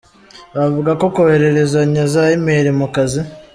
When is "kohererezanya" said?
1.15-2.03